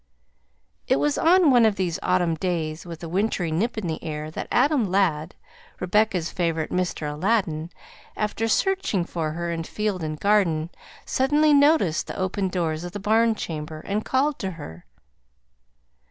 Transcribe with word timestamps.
It 0.87 0.95
was 0.95 1.15
on 1.15 1.51
one 1.51 1.63
of 1.63 1.75
these 1.75 1.99
autumn 2.01 2.33
days 2.33 2.87
with 2.87 3.03
a 3.03 3.07
wintry 3.07 3.51
nip 3.51 3.77
in 3.77 3.85
the 3.85 4.03
air 4.03 4.31
that 4.31 4.47
Adam 4.51 4.89
Ladd 4.89 5.35
(Rebecca's 5.79 6.31
favorite 6.31 6.71
"Mr. 6.71 7.13
Aladdin"), 7.13 7.69
after 8.17 8.47
searching 8.47 9.05
for 9.05 9.33
her 9.33 9.51
in 9.51 9.63
field 9.63 10.01
and 10.01 10.19
garden, 10.19 10.71
suddenly 11.05 11.53
noticed 11.53 12.07
the 12.07 12.17
open 12.17 12.47
doors 12.47 12.83
of 12.83 12.93
the 12.93 12.99
barn 12.99 13.35
chamber, 13.35 13.81
and 13.85 14.03
called 14.03 14.39
to 14.39 14.49
her. 14.57 14.85